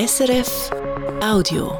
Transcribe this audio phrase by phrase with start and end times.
[0.00, 0.70] SRF
[1.20, 1.72] Audio.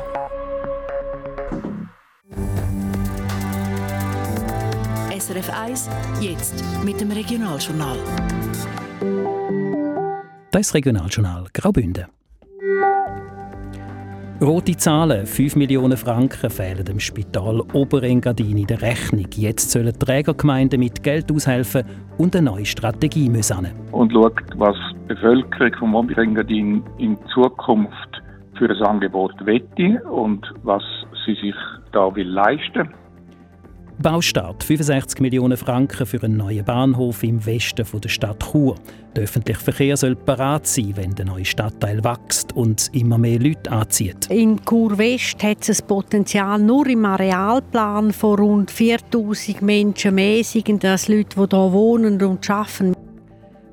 [5.16, 5.88] SRF 1,
[6.20, 7.96] jetzt mit dem Regionaljournal.
[10.50, 12.06] Das Regionaljournal Graubünden.
[14.40, 19.26] Rote Zahlen, 5 Millionen Franken fehlen dem Spital Oberengadin in der Rechnung.
[19.34, 21.82] Jetzt sollen Trägergemeinden mit Geld aushelfen
[22.18, 23.66] und eine neue Strategie müssen.
[23.90, 28.07] Und schaut, was die Bevölkerung von Oberengadin in Zukunft
[28.58, 30.82] für ein Angebot wette und was
[31.24, 31.54] sie sich
[31.92, 32.88] da will leisten
[34.00, 38.76] Baustart 65 Millionen Franken für einen neuen Bahnhof im Westen der Stadt Chur.
[39.16, 43.72] Der öffentliche Verkehr soll parat sein, wenn der neue Stadtteil wächst und immer mehr Leute
[43.72, 44.30] anzieht.
[44.30, 50.44] In Chur West hat es das Potenzial, nur im Arealplan von rund 4000 Menschen mehr
[50.44, 52.97] sind als Leute, die hier wohnen und arbeiten.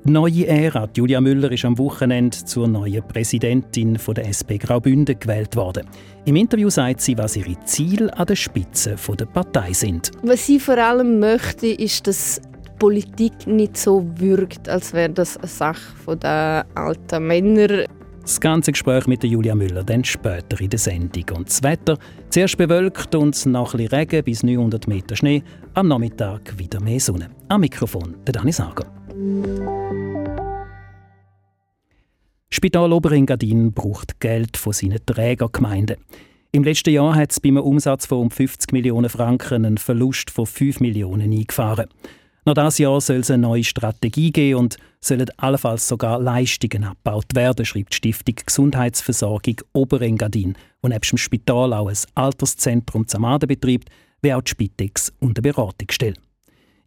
[0.08, 0.88] Neue Ära.
[0.96, 5.88] Julia Müller ist am Wochenende zur neuen Präsidentin der SP Graubünden gewählt worden.
[6.26, 10.12] Im Interview sagt sie, was ihre Ziele an der Spitze der Partei sind.
[10.22, 15.38] Was sie vor allem möchte, ist, dass die Politik nicht so wirkt, als wäre das
[15.38, 17.86] eine Sache der alten Männer.
[18.22, 21.26] Das ganze Gespräch mit Julia Müller dann später in der Sendung.
[21.36, 21.98] Und das Wetter,
[22.30, 25.42] zuerst bewölkt und nach ein bisschen Regen bis 900 Meter Schnee,
[25.74, 27.32] am Nachmittag wieder mehr Sonne.
[27.50, 28.86] Am Mikrofon der Dani Sager.
[32.56, 35.98] Spital Oberengadin braucht Geld von seinen Trägergemeinden.
[36.54, 40.32] Im letzten Jahr hat es bei einem Umsatz von um 50 Millionen Franken einen Verlust
[40.32, 41.90] von 5 Millionen eingefahren.
[42.46, 47.36] Nach diesem Jahr soll es eine neue Strategie geben und sollen allenfalls sogar Leistungen abgebaut
[47.36, 53.90] werden, schreibt die Stiftung Gesundheitsversorgung Oberengadin, die neben dem Spital auch ein Alterszentrum Zamaden betreibt,
[54.22, 56.16] wie auch die Spitex und eine Beratungsstelle.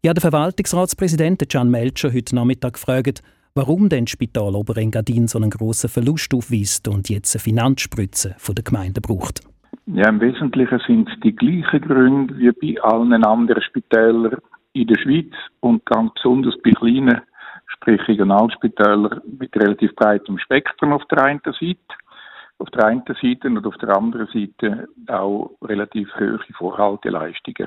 [0.01, 3.23] Ich habe den Verwaltungsratspräsidenten Can Melcher heute Nachmittag gefragt,
[3.59, 8.55] warum denn das Spital Oberengadin so einen grossen Verlust aufweist und jetzt eine Finanzspritze von
[8.55, 9.41] der Gemeinde braucht.
[9.87, 14.37] Ja, im Wesentlichen sind es die gleichen Gründe wie bei allen anderen Spitälern
[14.75, 17.21] in der Schweiz und ganz besonders bei kleinen,
[17.67, 21.79] sprich Regionalspitälern mit relativ breitem Spektrum auf der einen Seite,
[22.59, 27.67] auf der einen Seite und auf der anderen Seite auch relativ hohe Vorhalteleistungen.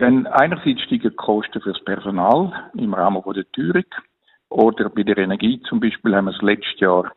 [0.00, 3.84] Denn einerseits steigen die Kosten fürs Personal im Rahmen der Teuerung
[4.48, 7.12] oder bei der Energie zum Beispiel haben wir das letzte Jahr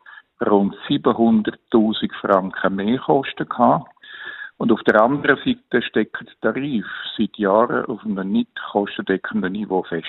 [0.45, 3.91] rund 700.000 Franken mehr Kosten gehabt.
[4.57, 6.85] Und auf der anderen Seite steckt der Tarif
[7.17, 10.05] seit Jahren auf einem nicht kostendeckenden Niveau fest.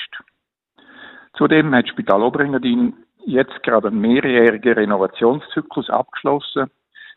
[1.36, 2.94] Zudem hat Spital Oberengadin
[3.26, 6.70] jetzt gerade einen mehrjährigen Renovationszyklus abgeschlossen,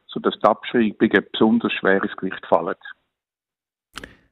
[0.08, 2.76] sodass die Abschreibungen besonders schwer ins Gewicht fallen.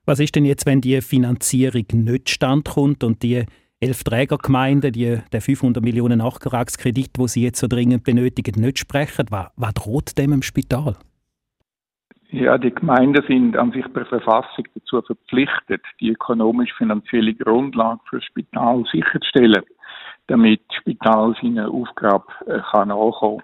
[0.05, 3.45] Was ist denn jetzt, wenn die Finanzierung nicht standkommt und die
[3.81, 9.25] elf Trägergemeinden, die der 500 Millionen Nachtragskredit, wo sie jetzt so dringend benötigen, nicht sprechen?
[9.29, 10.95] Was, was droht dem im Spital?
[12.29, 18.25] Ja, die Gemeinden sind an sich per Verfassung dazu verpflichtet, die ökonomisch-finanzielle Grundlage für das
[18.25, 19.63] Spital sicherzustellen,
[20.27, 23.41] damit das Spital seine Aufgabe äh, kann nachkommen.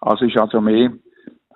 [0.00, 0.92] Also ist also mehr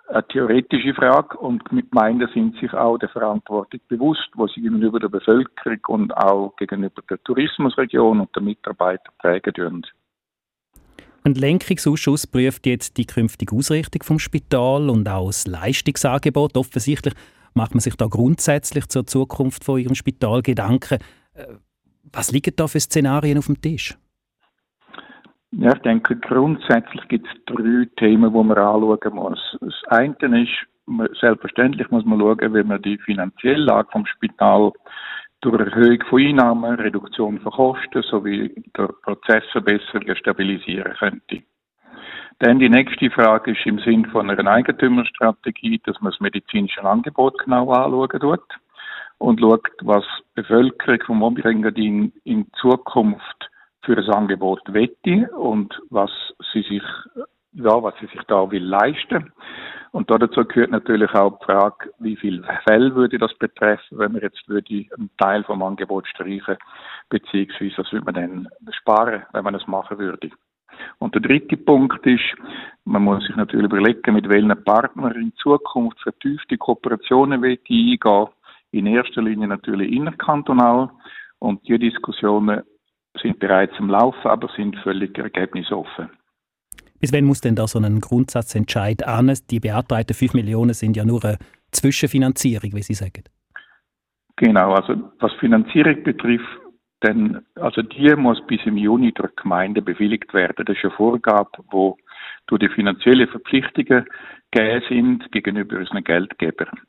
[0.09, 5.01] eine theoretische Frage und die Gemeinden sind sich auch der Verantwortung bewusst, wo sie gegenüber
[5.01, 9.87] der Bevölkerung und auch gegenüber der Tourismusregion und den Mitarbeitern prägen.
[11.27, 16.55] Ein Lenkungsausschuss prüft jetzt die künftige Ausrichtung vom Spital und auch das Leistungsangebot.
[16.57, 17.15] Offensichtlich
[17.55, 20.99] macht man sich da grundsätzlich zur Zukunft von Ihrem Spital Gedanken.
[21.33, 21.47] Äh,
[22.13, 23.97] was liegen da für Szenarien auf dem Tisch?
[25.57, 29.57] Ja, ich denke, grundsätzlich gibt es drei Themen, die man anschauen muss.
[29.61, 34.73] Das eine ist, selbstverständlich muss man schauen, wie man die finanzielle Lage vom Spital
[35.43, 41.43] durch Erhöhung von Einnahmen, Reduktion von Kosten sowie durch Prozessverbesserungen stabilisieren könnte.
[42.41, 47.39] Dann die nächste Frage ist im Sinn von einer Eigentümerstrategie, dass man das medizinische Angebot
[47.45, 48.59] genau anschauen tut
[49.19, 50.05] und schaut, was
[50.37, 53.51] die Bevölkerung vom Oberengadin in Zukunft
[53.85, 56.11] für das Angebot wette und was
[56.53, 56.83] sie sich,
[57.53, 59.33] ja, was sie sich da will leisten.
[59.93, 64.23] Und dazu gehört natürlich auch die Frage, wie viel Fälle würde das betreffen, wenn man
[64.23, 66.57] jetzt würde einen Teil vom Angebot streichen,
[67.11, 70.31] beziehungsweise was würde man dann sparen, wenn man das machen würde.
[70.99, 72.35] Und der dritte Punkt ist,
[72.85, 78.29] man muss sich natürlich überlegen, mit welchen Partnern in Zukunft vertiefte Kooperationen eingehen.
[78.73, 80.91] In erster Linie natürlich innerkantonal.
[81.39, 82.63] Und die Diskussionen
[83.21, 86.11] sind bereits im Laufen, aber sind völlig ergebnisoffen.
[87.01, 89.33] Bis wann muss denn da so ein Grundsatzentscheid an?
[89.51, 91.39] Die beantragten 5 Millionen sind ja nur eine
[91.71, 93.25] Zwischenfinanzierung, wie Sie sagen.
[94.37, 96.49] Genau, also was Finanzierung betrifft,
[97.03, 100.65] denn also die muss bis im Juni durch Gemeinde bewilligt werden.
[100.65, 101.97] Das ist eine Vorgabe, wo
[102.47, 104.07] durch die finanziellen Verpflichtungen
[104.51, 106.81] gegeben sind gegenüber unseren Geldgebern.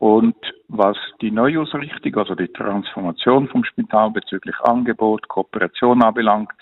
[0.00, 0.36] Und
[0.68, 6.52] was die Neuausrichtung, also die Transformation vom Spital bezüglich Angebot, Kooperation anbelangt,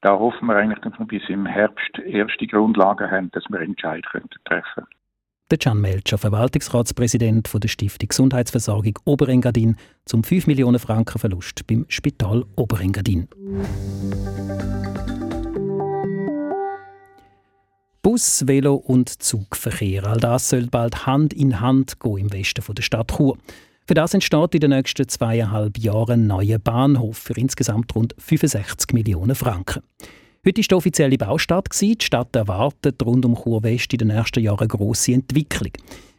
[0.00, 4.04] da hoffen wir eigentlich, dass wir bis im Herbst erste Grundlagen haben, dass wir Entscheid
[4.04, 4.86] treffen können.
[5.50, 12.44] Der Can Melcher, Verwaltungsratspräsident der Stiftung Gesundheitsversorgung Oberengadin, zum 5 Millionen Franken Verlust beim Spital
[12.56, 13.28] Oberengadin.
[18.14, 22.80] Bus, Velo und Zugverkehr, all das soll bald Hand in Hand gehen im Westen der
[22.80, 23.36] Stadt Chur.
[23.88, 28.92] Für das entsteht in den nächsten zweieinhalb Jahren ein neuer Bahnhof für insgesamt rund 65
[28.92, 29.82] Millionen Franken.
[30.46, 31.66] Heute war der offizielle Baustart.
[31.80, 35.72] Die Stadt erwartet rund um Chur West in den nächsten Jahren eine grosse Entwicklung.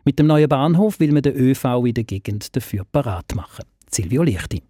[0.03, 3.63] Mit dem neuen Bahnhof will man den ÖV in der Gegend dafür parat machen.
[3.89, 4.61] Silvio Lichti.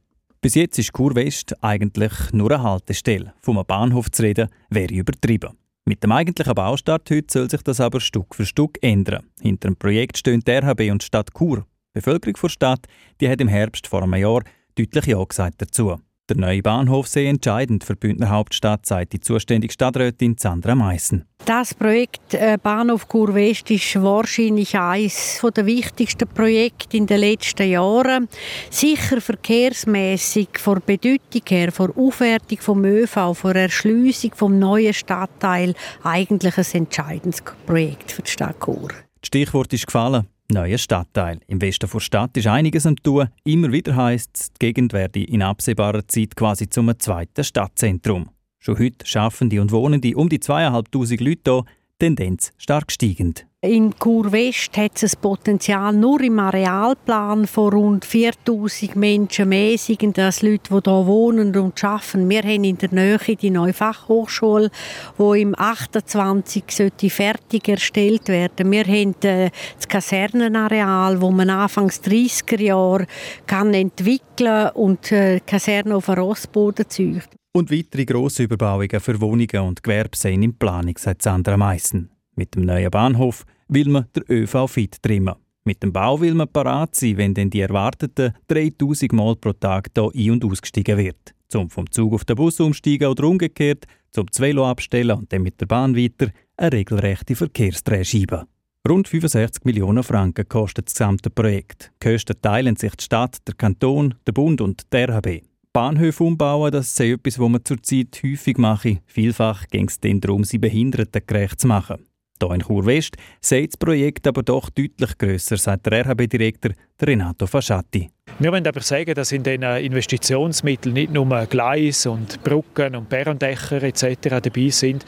[0.41, 3.33] Bis jetzt ist Chur West eigentlich nur eine Haltestelle.
[3.41, 5.57] Vom Bahnhof zu reden, wäre übertrieben.
[5.87, 9.23] Mit dem eigentlichen Baustart heute soll sich das aber Stück für Stück ändern.
[9.39, 11.57] Hinter dem Projekt stehen die RHB und Stadt Chur.
[11.57, 12.87] Die Bevölkerung der Stadt
[13.21, 14.41] die hat im Herbst vor einem Jahr
[14.73, 15.99] deutlich Ja gesagt dazu.
[16.27, 21.25] Der neue Bahnhof sei entscheidend für die Bündner Hauptstadt, sagt die zuständige Stadträtin Sandra Meissen.
[21.45, 28.27] Das Projekt äh, Bahnhof Kurwest ist wahrscheinlich eines der wichtigsten Projekte in den letzten Jahren.
[28.71, 36.57] Sicher verkehrsmäßig, von Bedeutung her, von Aufwertung vom ÖV, von Erschliessung vom neuen Stadtteil eigentlich
[36.57, 38.87] ein entscheidendes Projekt für die Stadt Chur.
[38.87, 41.39] Das Stichwort ist gefallen neuer Stadtteil.
[41.47, 43.29] Im Westen der Stadt ist einiges am tun.
[43.43, 48.29] Immer wieder heisst es, die Gegend werde in absehbarer Zeit quasi zum zweiten Stadtzentrum.
[48.59, 51.63] Schon heute schaffen die und Wohnende um die zweieinhalbtausend Leute hier,
[51.99, 53.47] Tendenz stark steigend.
[53.65, 60.19] In Chur West hat es ein Potenzial nur im Arealplan von rund 4000 Menschen sind
[60.19, 62.29] als Leute, die hier wohnen und arbeiten.
[62.29, 64.69] Wir haben in der Nähe die neue Fachhochschule,
[65.17, 68.71] die im 28 sollte fertig erstellt werden.
[68.71, 73.07] Wir haben äh, das Kasernenareal, wo man anfangs 30er Jahre
[73.47, 77.35] kann entwickeln und äh, Kaserne auf Rossboden züchten.
[77.51, 82.11] Und weitere grosse Überbauungen für Wohnungen und Gewerbe sind in Planung, sagt Sandra Meissen.
[82.35, 85.35] Mit dem neuen Bahnhof will man den ÖV fit trimmen.
[85.63, 89.89] Mit dem Bau will man parat sein, wenn dann die erwarteten 3000 Mal pro Tag
[89.95, 91.33] hier ein- und ausgestiegen wird.
[91.47, 95.41] Zum vom Zug auf den Bus umsteigen oder umgekehrt, zum das Velo abstellen und dann
[95.41, 98.45] mit der Bahn weiter eine regelrechte Verkehrsdrehscheibe.
[98.87, 101.91] Rund 65 Millionen Franken kostet das gesamte Projekt.
[102.03, 105.43] Die Kosten teilen sich die Stadt, der Kanton, der Bund und der RHB.
[105.73, 108.99] Bahnhöfe umbauen, das ist etwas, was man zurzeit häufig mache.
[109.07, 112.05] Vielfach ging es darum, sie Behinderten gerecht zu machen.
[112.41, 116.71] Hier in Chur West sieht das Projekt aber doch deutlich grösser, sagt der RHB-Direktor
[117.01, 118.09] Renato Fasciatti.
[118.39, 123.81] Wir wollen aber sagen, dass in diesen Investitionsmitteln nicht nur Gleis und Brücken und Bärendächer
[123.83, 124.41] etc.
[124.41, 125.05] dabei sind,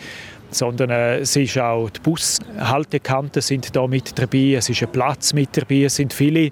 [0.51, 5.33] sondern äh, es ist auch die Bushaltekanten sind da mit dabei, es ist ein Platz
[5.33, 6.51] mit dabei, es sind viele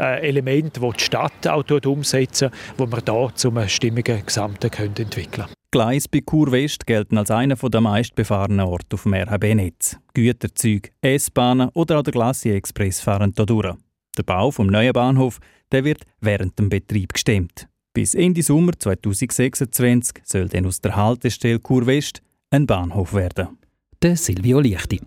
[0.00, 5.30] äh, Elemente, die die Stadt auch umsetzen, wo wir da zum stimmigen Gesamten können entwickeln
[5.30, 5.54] können.
[5.70, 9.98] Gleis bei Chur West gelten als einer der meistbefahrenen Orte auf dem RHB-Netz.
[10.14, 13.76] Güterzüge, S-Bahnen oder auch der Glacier Express fahren hier durch.
[14.18, 15.38] Der Bau vom neuen Bahnhof
[15.72, 17.68] der wird während dem Betrieb gestemmt.
[17.92, 23.58] Bis Ende Sommer 2026 soll dann aus der Haltestelle Chur West ein Bahnhof werden.
[24.02, 25.00] Der Silvio Lichti.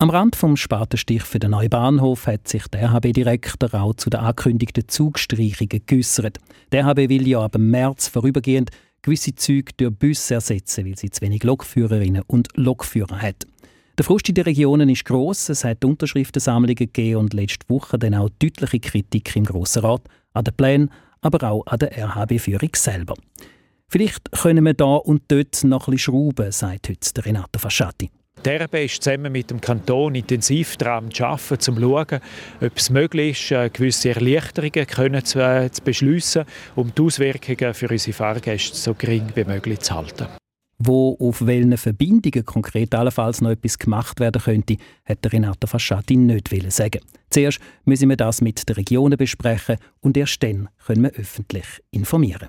[0.00, 4.20] Am Rand vom Spatenstich für den neuen Bahnhof hat sich der RHB-Direktor auch zu den
[4.20, 6.38] angekündigten Zugstreichungen geäussert.
[6.72, 8.70] Der RHB will ja ab März vorübergehend
[9.02, 13.46] gewisse Züge durch Busse ersetzen, weil sie zu wenig Lokführerinnen und Lokführer hat.
[13.98, 15.50] Der Frust in den Regionen ist gross.
[15.50, 20.44] Es hat Unterschriftensammlungen gegeben und letzte Woche dann auch deutliche Kritik im Grossen Rat an
[20.44, 20.90] den Plänen,
[21.20, 23.16] aber auch an der RHB-Führung selber.
[23.86, 28.08] Vielleicht können wir da und dort noch ein bisschen schrauben, sagt heute Renato Fasciati.
[28.44, 32.20] Der RB ist zusammen mit dem Kanton intensiv daran zu arbeiten, um zu schauen,
[32.62, 36.44] ob es möglich ist, äh, gewisse Erleichterungen zu, äh, zu beschliessen,
[36.74, 40.26] um die Auswirkungen für unsere Fahrgäste so gering wie möglich zu halten.
[40.78, 46.72] Wo auf welchen Verbindungen konkret allenfalls noch etwas gemacht werden könnte, hat Renato Fasciati nicht
[46.72, 47.00] sagen.
[47.28, 52.48] Zuerst müssen wir das mit den Regionen besprechen und erst dann können wir öffentlich informieren.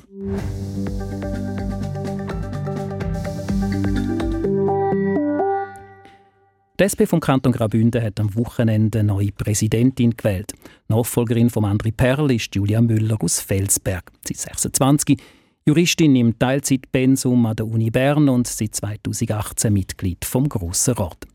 [6.82, 10.54] Die SP vom Kanton Graubünden hat am Wochenende eine neue Präsidentin gewählt.
[10.88, 14.12] Nachfolgerin von André Perl ist Julia Müller aus Felsberg.
[14.26, 15.22] Sie ist 26,
[15.64, 21.28] Juristin im Teilzeitpensum an der Uni Bern und seit 2018 Mitglied vom Grossen Rat.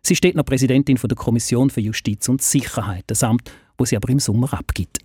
[0.00, 4.08] Sie steht noch Präsidentin der Kommission für Justiz und Sicherheit, das Amt, wo sie aber
[4.08, 5.00] im Sommer abgibt.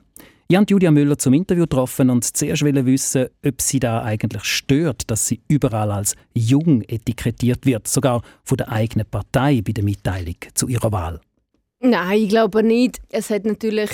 [0.52, 5.04] Ich habe Julia Müller zum Interview getroffen und zuerst wissen, ob sie da eigentlich stört,
[5.12, 10.38] dass sie überall als jung etikettiert wird, sogar von der eigenen Partei bei der Mitteilung
[10.56, 11.22] zu ihrer Wahl.
[11.82, 13.00] Nein, ich glaube nicht.
[13.10, 13.92] Es hat natürlich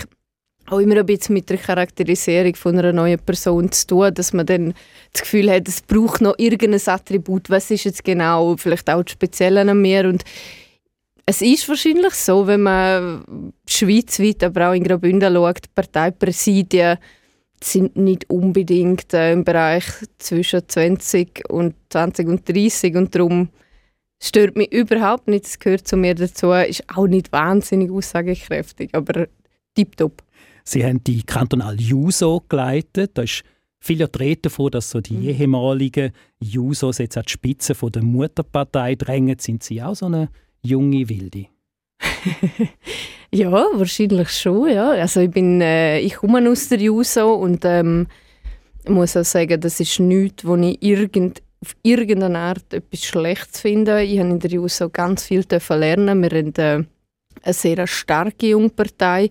[0.68, 4.46] auch immer ein bisschen mit der Charakterisierung von einer neuen Person zu tun, dass man
[4.46, 4.74] dann
[5.12, 7.50] das Gefühl hat, es braucht noch irgendein Attribut.
[7.50, 10.24] Was ist jetzt genau, vielleicht auch das Spezielle an mir und
[11.25, 16.98] es ist wahrscheinlich so, wenn man schweizweit, aber auch in Graubünden schaut, Parteipräsidien
[17.63, 19.86] sind nicht unbedingt äh, im Bereich
[20.20, 23.50] zwischen 20 und 20 und 30 und darum
[24.22, 29.27] stört mich überhaupt nicht, es gehört zu mir dazu, ist auch nicht wahnsinnig aussagekräftig, aber
[29.74, 30.22] tipptopp.
[30.63, 33.44] Sie haben die kantonal Juso geleitet, da ist
[33.79, 35.29] viel Rede davon, dass so die mhm.
[35.29, 39.38] ehemaligen Jusos jetzt an die Spitze von der Mutterpartei drängen.
[39.38, 40.29] Sind Sie auch so eine
[40.65, 41.48] junge Wilde?
[43.31, 44.69] ja, wahrscheinlich schon.
[44.69, 44.91] Ja.
[44.91, 48.07] Also ich, bin, äh, ich komme aus der JUSO und ähm,
[48.88, 54.03] muss auch sagen, das ist nichts, wo ich irgend, auf irgendeine Art etwas Schlechtes finde.
[54.03, 56.22] Ich habe in der JUSO ganz viel lernen.
[56.22, 56.84] Wir haben äh,
[57.43, 59.29] eine sehr starke Jungpartei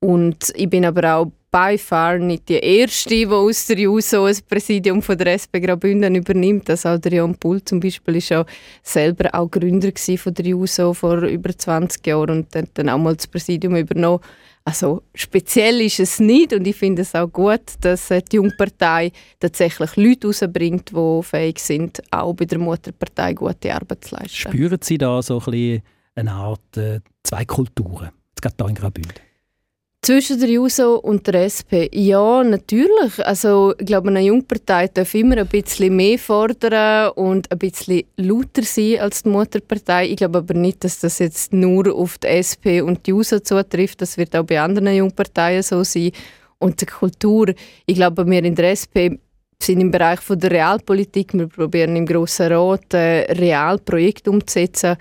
[0.00, 4.40] und ich bin aber auch by far nicht die erste, die aus der JUSO das
[4.40, 6.70] Präsidium von der SP Graubünden übernimmt.
[6.70, 8.46] Also Adrian Pull zum Beispiel ist ja
[8.82, 13.14] selber auch Gründer von der JUSO vor über 20 Jahren und hat dann auch mal
[13.14, 14.20] das Präsidium übernommen.
[14.64, 19.96] Also speziell ist es nicht und ich finde es auch gut, dass die Jungpartei tatsächlich
[19.96, 24.28] Leute rausbringt, die fähig sind, auch bei der Mutterpartei gute Arbeit zu leisten.
[24.28, 25.82] Spüren Sie da so ein bisschen
[26.14, 29.31] eine Art äh, zwei Kulturen, jetzt gerade hier in Graubünden?
[30.04, 31.86] Zwischen der JUSO und der SP?
[31.92, 33.24] Ja, natürlich.
[33.24, 38.64] Also, ich glaube, eine Jungpartei darf immer ein bisschen mehr fordern und ein bisschen lauter
[38.64, 40.08] sein als die Mutterpartei.
[40.08, 44.02] Ich glaube aber nicht, dass das jetzt nur auf die SP und die JUSO zutrifft.
[44.02, 46.10] Das wird auch bei anderen Jungparteien so sein.
[46.58, 47.54] Und die Kultur,
[47.86, 49.22] ich glaube, wir in der SP
[49.62, 51.32] sind im Bereich von der Realpolitik.
[51.32, 54.96] Wir probieren im Grossen Rat äh, Realprojekte umzusetzen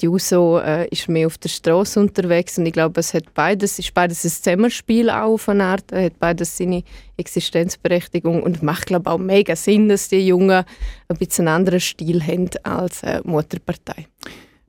[0.00, 3.78] die USO äh, ist mehr auf der Straße unterwegs und ich glaube, es hat beides,
[3.78, 6.82] ist beides ein Zusammenspiel auch auf eine Art, hat beides seine
[7.16, 10.64] Existenzberechtigung und macht glaube auch mega Sinn, dass die Jungen
[11.08, 14.06] ein bisschen einen anderen Stil haben als äh, Mutterpartei.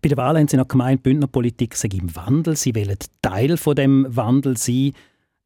[0.01, 2.55] Bei der Wahl haben Sie noch gemeint, Bündnerpolitik sei im Wandel.
[2.55, 4.91] Sie wollen Teil von dem Wandel sein.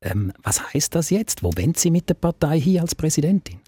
[0.01, 1.43] Ähm, was heißt das jetzt?
[1.43, 3.61] Wo wollen Sie mit der Partei hier als Präsidentin?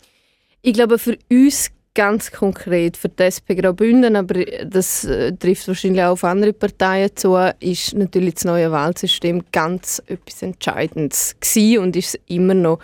[0.61, 6.03] Ich glaube, für uns ganz konkret für die SP Graubünden, aber das äh, trifft wahrscheinlich
[6.03, 11.95] auch auf andere Parteien zu, ist natürlich das neue Wahlsystem ganz etwas Entscheidendes gewesen und
[11.95, 12.79] ist immer noch.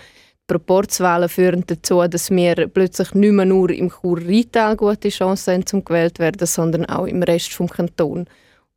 [0.49, 5.65] Die Proporzwahlen führen dazu, dass wir plötzlich nicht mehr nur im Chur-Rheintal gute Chancen haben,
[5.65, 8.27] zum gewählt werden, sondern auch im Rest vom Kanton.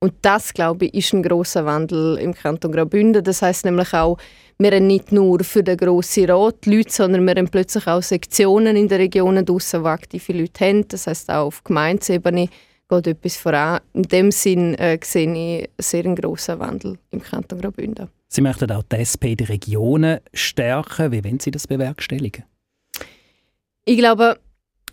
[0.03, 3.23] Und das, glaube ich, ist ein großer Wandel im Kanton Graubünden.
[3.23, 4.17] Das heißt nämlich auch,
[4.59, 8.77] wir haben nicht nur für den grossen Rat Leute, sondern wir haben plötzlich auch Sektionen
[8.77, 10.89] in den Regionen draussen, wo aktive Leute haben.
[10.89, 12.49] Das heißt auch auf Gemeindeebene
[12.89, 13.81] geht etwas voran.
[13.93, 18.09] In dem Sinn äh, sehe ich sehr einen grossen Wandel im Kanton Graubünden.
[18.29, 21.13] Sie möchten auch die SP die Regionen stärken.
[21.13, 22.45] Wie wollen Sie das bewerkstelligen?
[23.85, 24.39] Ich glaube,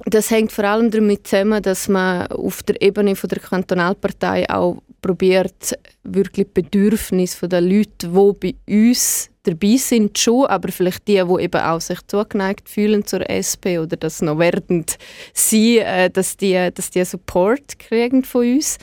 [0.05, 4.81] das hängt vor allem damit zusammen, dass man auf der Ebene von der Kantonalpartei auch
[5.01, 11.43] probiert, wirklich Bedürfnisse der Leute, die bei uns dabei sind, schon, aber vielleicht die, die
[11.43, 14.85] eben auch sich zugeneigt fühlen zur SP oder das noch werden
[15.33, 18.77] sie, äh, dass die, dass die Support kriegen von uns.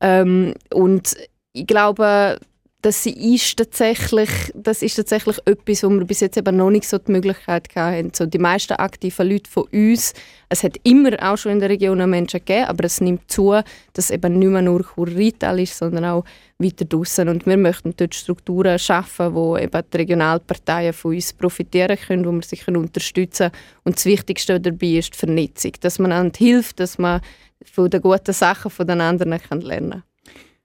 [0.00, 1.16] Ähm, und
[1.54, 2.38] ich glaube,
[2.82, 6.98] das ist tatsächlich, das ist tatsächlich etwas, wo wir bis jetzt eben noch nicht so
[6.98, 8.10] die Möglichkeit hatten.
[8.12, 10.12] So die meisten aktiven Leute von uns,
[10.48, 13.54] es hat immer auch schon in der Region Menschen gegeben, aber es nimmt zu,
[13.92, 16.24] dass eben nicht mehr nur Chur-Rital ist, sondern auch
[16.58, 17.28] weiter draußen.
[17.28, 22.32] Und wir möchten dort Strukturen schaffen, wo eben die Regionalparteien von uns profitieren können, wo
[22.32, 23.62] wir sich unterstützen können.
[23.84, 27.20] Und das Wichtigste dabei ist die Vernetzung, dass man einander hilft, dass man
[27.64, 30.02] von den guten Sachen von den anderen lernen kann.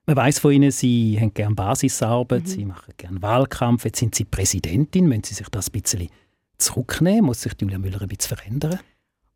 [0.07, 2.47] Man weiß von Ihnen, Sie haben gerne Basisarbeit, mhm.
[2.47, 3.83] Sie machen gerne Wahlkampf.
[3.83, 5.05] Jetzt sind Sie Präsidentin.
[5.05, 6.07] Müssen Sie sich das ein bisschen
[6.57, 7.25] zurücknehmen?
[7.25, 8.79] Muss sich Julia Müller ein bisschen verändern?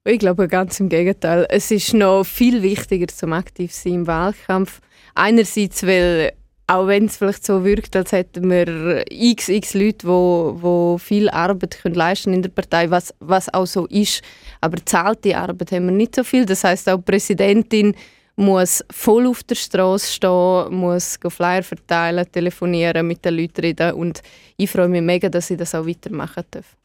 [0.06, 1.46] Ich glaube ganz im Gegenteil.
[1.50, 4.80] Es ist noch viel wichtiger zum aktiv sein im Wahlkampf.
[5.14, 6.32] Einerseits, weil
[6.68, 10.98] auch wenn es vielleicht so wirkt, als hätten wir x, x Leute, die wo, wo
[10.98, 14.22] viel Arbeit können leisten in der Partei, was, was auch so ist.
[14.62, 16.46] Aber zahlte Arbeit haben wir nicht so viel.
[16.46, 17.94] Das heißt auch Präsidentin
[18.42, 24.22] muss voll auf der Straße stehen, muss Flyer verteilen, telefonieren, mit den Leuten reden und
[24.58, 26.76] ich freue mich mega, dass ich das auch weitermachen darf.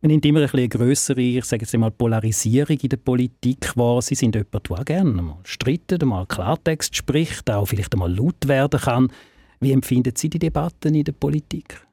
[0.00, 4.00] Man nimmt immer ein eine größere, ich sage jetzt mal, Polarisierung in der Politik wahr.
[4.00, 8.78] Sie sind jemand, der gerne mal streitet, mal Klartext spricht, auch vielleicht einmal laut werden
[8.78, 9.08] kann.
[9.58, 11.84] Wie empfinden Sie die Debatten in der Politik?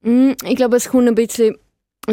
[0.00, 1.56] Mm, ich glaube, es kommt ein bisschen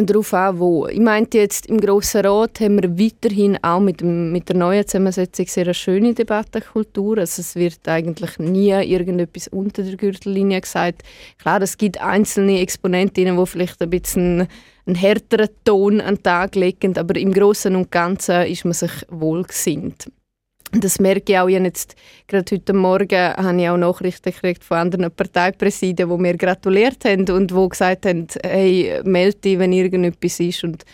[0.04, 0.86] darauf an, wo.
[0.88, 5.46] Ich meinte jetzt, im Grossen Rat haben wir weiterhin auch mit, mit der neuen Zusammensetzung
[5.46, 7.18] sehr eine schöne Debattenkultur.
[7.18, 11.02] Also es wird eigentlich nie irgendetwas unter der Gürtellinie gesagt.
[11.38, 14.48] Klar, es gibt einzelne Exponentinnen, die vielleicht ein bisschen
[14.86, 18.92] einen härteren Ton an den Tag legen, aber im Großen und Ganzen ist man sich
[19.08, 20.08] wohlgesinnt.
[20.72, 21.94] Das merke ich auch jetzt.
[22.26, 27.28] Gerade heute Morgen habe ich auch Nachrichten gekriegt von anderen Parteipräsidien, die mir gratuliert haben
[27.30, 30.64] und die gesagt haben, hey, melde dich, wenn irgendetwas ist.
[30.64, 30.84] Und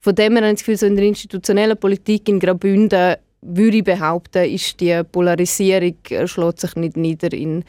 [0.00, 3.76] von dem her habe ich das Gefühl, so in der institutionellen Politik in Graubünden würde
[3.76, 7.64] ich behaupten, ist die Polarisierung äh, schlägt sich nicht nieder in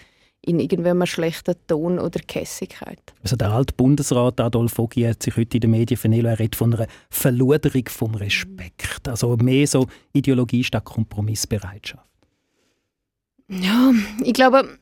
[0.47, 3.01] in irgendeinem schlechten Ton oder Kässigkeit.
[3.21, 6.55] Also der alte Bundesrat Adolf Vogi hat sich heute in den Medien vernehmen, er redet
[6.55, 9.07] von einer Verluderung vom Respekt.
[9.07, 12.05] Also mehr so Ideologie statt Kompromissbereitschaft.
[13.49, 13.91] Ja,
[14.23, 14.77] ich glaube,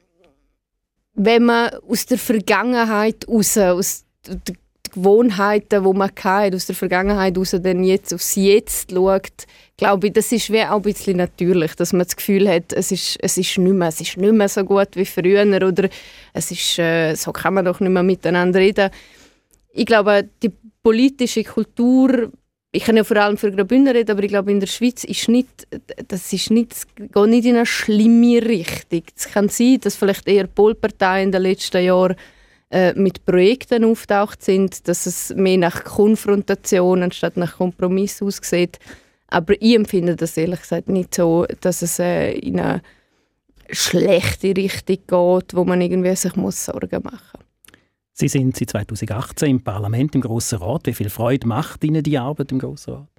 [1.15, 4.57] wenn man aus der Vergangenheit raus, aus den
[4.95, 9.45] Gewohnheiten, die man hat, aus der Vergangenheit raus, dann jetzt aufs Jetzt schaut,
[9.77, 12.91] glaube ich, das ist wie auch ein bisschen natürlich, dass man das Gefühl hat, es
[12.91, 15.89] ist, es ist, nicht, mehr, es ist nicht mehr so gut wie früher oder
[16.33, 18.89] es ist, äh, so kann man doch nicht mehr miteinander reden.
[19.73, 22.31] Ich glaube, die politische Kultur,
[22.71, 25.27] ich kann ja vor allem für Graubünden reden, aber ich glaube, in der Schweiz ist
[25.27, 25.67] nicht,
[26.07, 29.03] das ist nicht, geht nicht in eine schlimme Richtung.
[29.15, 32.15] Es kann sein, dass vielleicht eher Polparteien in den letzten Jahren
[32.71, 38.79] äh, mit Projekten auftaucht sind, dass es mehr nach Konfrontation anstatt nach Kompromiss aussieht.
[39.27, 42.81] Aber ich empfinde das ehrlich gesagt nicht so, dass es äh, in eine
[43.69, 47.45] schlechte Richtung geht, wo man irgendwie sich muss Sorgen machen muss.
[48.13, 50.85] Sie sind seit 2018 im Parlament, im Grossen Rat.
[50.85, 53.09] Wie viel Freude macht Ihnen die Arbeit im Grossen Rat?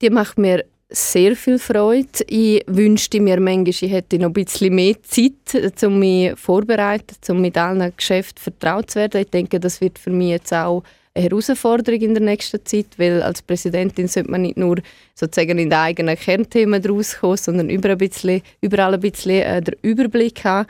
[0.00, 2.24] Die macht mir sehr viel Freude.
[2.28, 7.40] Ich wünschte mir manchmal, ich hätte noch ein bisschen mehr Zeit, um mich vorzubereiten, um
[7.40, 9.20] mit allen Geschäften vertraut zu werden.
[9.20, 10.82] Ich denke, das wird für mich jetzt auch
[11.14, 14.76] eine Herausforderung in der nächsten Zeit, weil als Präsidentin sollte man nicht nur
[15.14, 19.74] sozusagen in den eigenen Kernthemen rauskommen, sondern überall ein bisschen, überall ein bisschen äh, den
[19.82, 20.68] Überblick haben.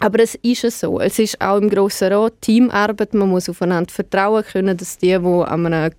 [0.00, 1.00] Aber es ist es so.
[1.00, 3.14] Es ist auch im Grossen Rat Teamarbeit.
[3.14, 5.92] Man muss aufeinander vertrauen können, dass die, die an einem,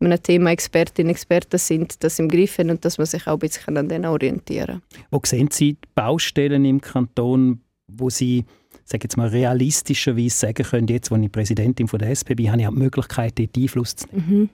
[0.00, 3.34] einem Thema Expertinnen und Experten sind, das im Griff haben und dass man sich auch
[3.34, 5.06] ein bisschen an denen orientieren kann.
[5.10, 8.44] Wo sehen Sie die Baustellen im Kanton, wo Sie
[8.88, 12.60] sage jetzt mal, realistischerweise sagen können, jetzt, wo ich Präsidentin von der SP bin, habe
[12.60, 14.40] ich auch die Möglichkeit, dort Einfluss zu nehmen?
[14.40, 14.48] Mhm.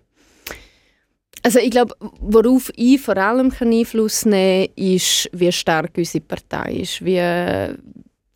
[1.42, 6.76] Also ich glaube, worauf ich vor allem Einfluss nehmen kann, ist, wie stark unsere Partei
[6.76, 7.20] ist, wie,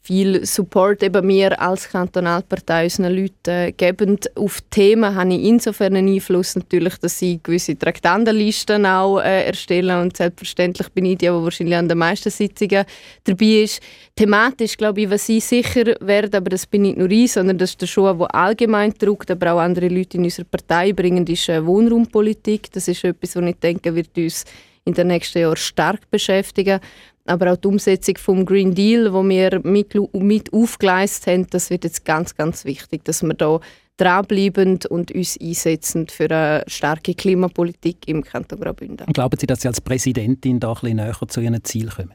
[0.08, 4.18] viel Support eben wir als Kantonalpartei unseren Leuten geben.
[4.36, 10.00] Auf Themen habe ich insofern einen Einfluss natürlich, dass sie gewisse Traktandenlisten auch äh, erstellen
[10.00, 12.86] und selbstverständlich bin ich die, die wahrscheinlich an den meisten Sitzungen
[13.24, 13.82] dabei ist.
[14.16, 17.70] Thematisch glaube ich, was ich sicher werde, aber das bin nicht nur ich, sondern das
[17.70, 21.50] ist der Schuh, der allgemein druckt, aber auch andere Leute in unserer Partei bringen, ist
[21.50, 22.72] äh, Wohnraumpolitik.
[22.72, 24.46] Das ist etwas, was ich denke, wird uns
[24.86, 26.80] in den nächsten Jahren stark beschäftigen
[27.28, 31.84] aber auch die Umsetzung vom Green Deal, wo wir mit, mit aufgeleistet haben, das wird
[31.84, 33.60] jetzt ganz, ganz wichtig, dass wir da
[33.98, 39.06] dranbleiben und uns einsetzen für eine starke Klimapolitik im Kanton Graubünden.
[39.12, 42.14] Glauben Sie, dass Sie als Präsidentin da ein bisschen näher zu Ihren Zielen kommen?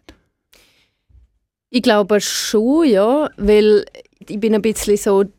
[1.69, 3.85] Ich glaube schon, ja, weil
[4.27, 5.31] ich bin ein bisschen so die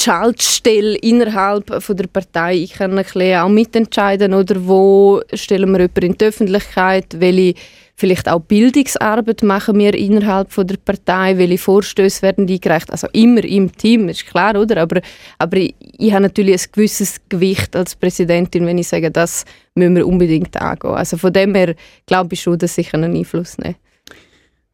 [0.00, 2.56] Schaltstelle innerhalb von der Partei.
[2.56, 7.54] Ich kann ein bisschen auch mitentscheiden, oder wo stellen wir jemanden in die Öffentlichkeit, welche
[8.02, 12.90] Vielleicht auch Bildungsarbeit machen wir innerhalb von der Partei, welche Vorstöße werden eingereicht.
[12.90, 14.82] Also immer im Team, ist klar, oder?
[14.82, 15.00] Aber,
[15.38, 19.44] aber ich, ich habe natürlich ein gewisses Gewicht als Präsidentin, wenn ich sage, das
[19.76, 20.90] müssen wir unbedingt angehen.
[20.90, 23.76] Also von dem her glaube ich schon, dass ich einen Einfluss nehme.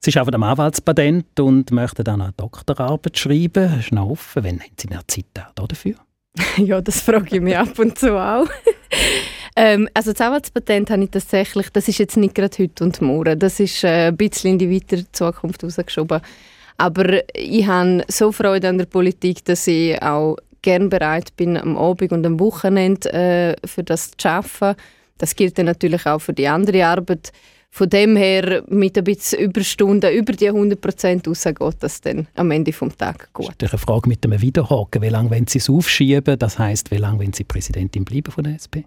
[0.00, 3.70] Sie arbeiten am Anwaltspatent und möchten dann eine Doktorarbeit schreiben.
[3.72, 4.42] Das ist noch offen.
[4.42, 5.96] Wann haben Sie mehr Zeit dafür?
[6.56, 8.48] ja, das frage ich mich ab und zu auch.
[9.60, 13.36] Ähm, also das Anwaltspatent habe ich tatsächlich, das ist jetzt nicht gerade heute und morgen,
[13.36, 16.20] das ist äh, ein bisschen in die weitere Zukunft rausgeschoben.
[16.76, 21.76] Aber ich habe so Freude an der Politik, dass ich auch gern bereit bin, am
[21.76, 24.80] Abend und am Wochenende äh, für das zu arbeiten.
[25.18, 27.32] Das gilt dann natürlich auch für die andere Arbeit.
[27.70, 32.28] Von dem her, mit ein bisschen Überstunden, über die 100 Prozent raus, geht das dann
[32.36, 33.52] am Ende des Tages gut.
[33.58, 35.02] Das ist eine Frage mit einem Wiederhaken.
[35.02, 36.38] Wie lange wollen Sie es aufschieben?
[36.38, 38.86] Das heisst, wie lange wollen Sie Präsidentin bleiben von der SP?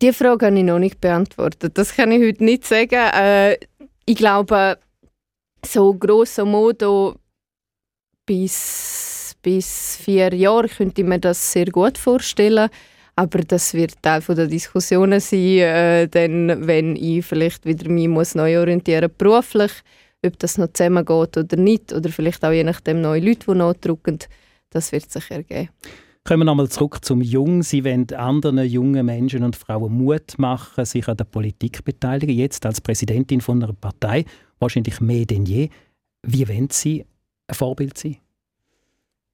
[0.00, 1.76] Die Frage habe ich noch nicht beantwortet.
[1.76, 3.10] Das kann ich heute nicht sagen.
[3.14, 3.56] Äh,
[4.06, 4.78] ich glaube,
[5.66, 7.16] so grosso modo
[8.24, 12.68] bis, bis vier Jahre könnte ich mir das sehr gut vorstellen.
[13.16, 18.36] Aber das wird Teil der Diskussionen sein, äh, dann, wenn ich vielleicht wieder mich muss
[18.36, 19.72] neu orientieren beruflich,
[20.24, 24.20] ob das noch zusammengeht oder nicht, oder vielleicht auch je nachdem neue Leute, die nachdrücken.
[24.70, 25.70] das wird sich ergeben.
[26.28, 27.62] Kommen wir nochmal zurück zum Jung.
[27.62, 32.36] Sie wollen anderen jungen Menschen und Frauen Mut machen, sich an der Politik beteiligen.
[32.36, 34.26] Jetzt als Präsidentin von einer Partei,
[34.58, 35.70] wahrscheinlich mehr denn je.
[36.22, 37.06] Wie wollen Sie
[37.46, 38.18] ein Vorbild sein?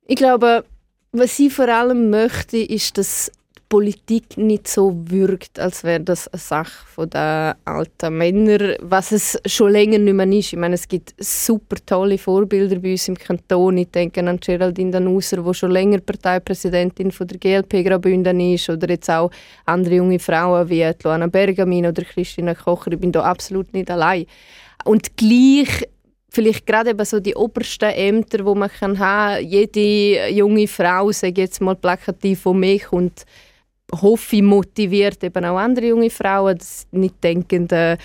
[0.07, 0.65] Ich glaube,
[1.11, 3.33] was sie vor allem möchte, ist, dass
[3.75, 9.73] Politik nicht so wirkt, als wäre das eine Sache der alten Männer, was es schon
[9.73, 10.53] länger nicht mehr ist.
[10.53, 13.79] Ich meine, es gibt super tolle Vorbilder bei uns im Kanton.
[13.79, 18.89] Ich denke an Geraldine Danuser, die schon länger Parteipräsidentin von der GLP Graubünden ist, oder
[18.89, 19.33] jetzt auch
[19.65, 22.93] andere junge Frauen wie Luana Bergamin oder Christina Kocher.
[22.93, 24.27] Ich bin da absolut nicht allein.
[24.85, 25.89] Und gleich
[26.29, 31.61] vielleicht gerade eben so die obersten Ämter, wo man kann jede junge Frau, sage jetzt
[31.61, 33.25] mal plakativ von mir kommt,
[33.93, 37.97] hoffe motiviert eben auch andere junge Frauen, dass nicht denken, äh,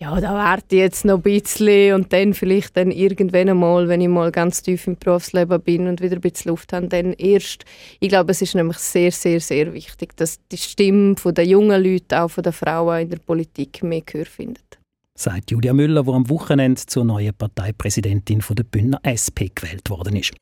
[0.00, 4.00] ja, da warte ich jetzt noch ein bisschen und dann vielleicht dann irgendwann einmal, wenn
[4.00, 7.64] ich mal ganz tief im Berufsleben bin und wieder ein bisschen Luft habe, dann erst.
[7.98, 12.22] Ich glaube, es ist nämlich sehr, sehr, sehr wichtig, dass die Stimme der jungen Leute,
[12.22, 14.78] auch der Frauen in der Politik mehr Gehör findet.
[15.16, 20.32] Sagt Julia Müller, die am Wochenende zur neuen Parteipräsidentin der Bündner SP gewählt worden ist.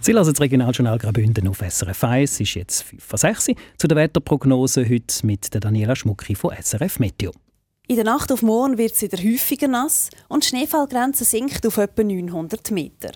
[0.00, 2.32] Sie lassen das Regionaljournal Graubünden auf SRF 1.
[2.32, 6.54] Es ist jetzt 5 vor 6 Zu der Wetterprognose heute mit der Daniela Schmucki von
[6.60, 7.32] SRF Meteo.
[7.86, 11.78] In der Nacht auf morgen wird es wieder häufiger nass und die Schneefallgrenze sinkt auf
[11.78, 13.12] etwa 900 Meter.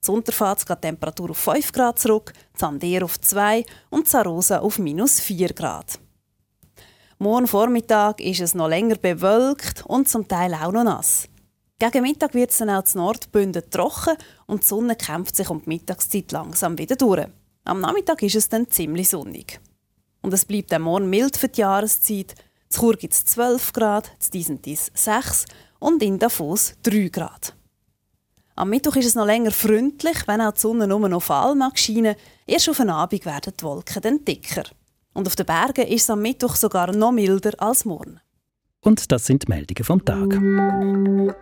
[0.00, 5.20] Zu fährt die Temperatur auf 5 Grad zurück, Zandeer auf 2 und Zarosa auf minus
[5.20, 5.98] 4 Grad.
[7.18, 11.28] Morgen Vormittag ist es noch länger bewölkt und zum Teil auch noch nass.
[11.78, 15.60] Gegen Mittag wird es dann auch zu Nordbünden trocken und die Sonne kämpft sich um
[15.62, 17.26] die Mittagszeit langsam wieder durch.
[17.64, 19.60] Am Nachmittag ist es dann ziemlich sonnig.
[20.22, 22.34] Und es bleibt dann morgen mild für die Jahreszeit.
[22.68, 25.46] Zu Chur gibt es 12 Grad, zu Dies 6
[25.80, 27.54] und in Davos 3 Grad.
[28.54, 31.76] Am Mittwoch ist es noch länger freundlich, wenn auch die Sonne nur noch allem mag
[31.76, 32.14] scheinen.
[32.46, 34.62] Erst auf den Abend werden die Wolken dann dicker.
[35.12, 38.20] Und auf den Bergen ist es am Mittwoch sogar noch milder als morgen.
[38.84, 41.34] Und das sind die Meldungen vom Tag.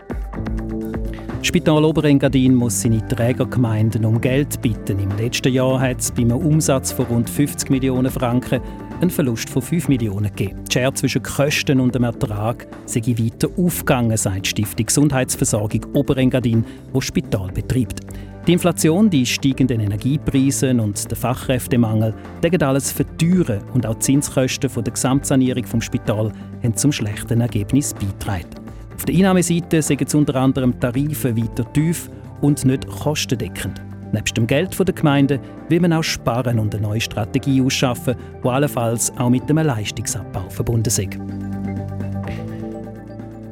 [1.42, 5.00] Spital Oberengadin muss seine Trägergemeinden um Geld bitten.
[5.00, 8.60] Im letzten Jahr hat es bei einem Umsatz von rund 50 Millionen Franken
[9.00, 10.62] einen Verlust von 5 Millionen gegeben.
[10.68, 16.64] Die Schere zwischen Kosten und dem Ertrag sei weiter aufgegangen, sagt die Stiftung Gesundheitsversorgung Oberengadin,
[16.92, 18.00] wo Spital betreibt.
[18.46, 24.82] Die Inflation, die steigenden Energiepreise und der Fachkräftemangel decken alles verteuern und auch die Zinskosten
[24.82, 28.50] der Gesamtsanierung vom Spital haben zum schlechten Ergebnis beitragen.
[28.96, 33.80] Auf der Einnahmeseite sind es unter anderem Tarife weiter tief und nicht kostendeckend.
[34.12, 38.48] Neben dem Geld der Gemeinde will man auch sparen und eine neue Strategie ausschaffen, die
[38.48, 41.51] allenfalls auch mit einem Leistungsabbau verbunden ist.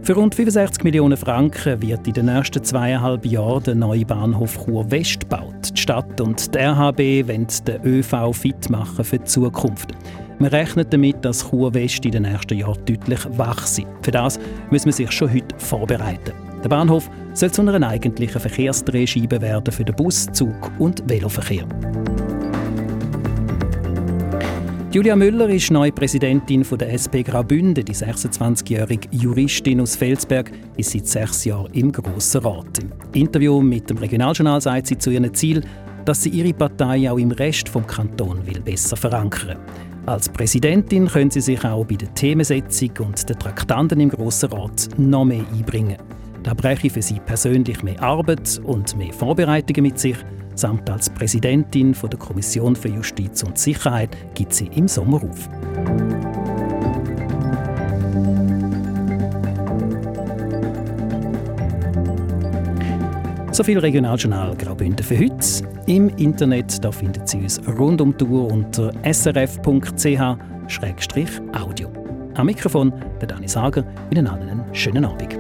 [0.03, 4.91] Für rund 65 Millionen Franken wird in den nächsten zweieinhalb Jahren der neue Bahnhof Chur
[4.91, 5.73] West gebaut.
[5.75, 9.93] Die Stadt und die RHB wollen den ÖV fit machen für die Zukunft.
[10.39, 13.85] Man rechnet damit, dass Chur West in den nächsten Jahren deutlich wachsen.
[14.01, 16.33] Für das muss man sich schon heute vorbereiten.
[16.65, 21.67] Der Bahnhof soll zu einer eigentlichen Verkehrsdrehscheibe werden für den Bus-, Zug- und Veloverkehr.
[24.93, 27.85] Julia Müller ist neue Präsidentin der SP Graubünden.
[27.85, 32.81] Die 26-jährige Juristin aus Felsberg ist seit sechs Jahren im Grossen Rat.
[32.81, 35.63] Im Interview mit dem Regionaljournal sagt sie zu ihrem Ziel,
[36.05, 39.59] dass sie ihre Partei auch im Rest vom Kanton will besser verankern.
[40.07, 44.89] Als Präsidentin können sie sich auch bei der Themensetzung und den Traktanten im Grossen Rat
[44.99, 45.99] noch mehr einbringen.
[46.43, 50.17] Da bräche für sie persönlich mehr Arbeit und mehr Vorbereitungen mit sich–
[50.55, 55.49] samt als Präsidentin der Kommission für Justiz und Sicherheit gibt sie im Sommer auf.
[63.53, 65.37] So viel Regionaljournal Graubünden für heute.
[65.87, 69.91] Im Internet da finden Sie uns rund um die Uhr unter srf.ch-audio.
[72.37, 73.85] Am Mikrofon der Dani Sager.
[74.11, 75.37] Ihnen allen einen schönen Abend.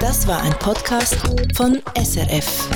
[0.00, 1.16] Das war ein Podcast
[1.54, 2.68] von SRF.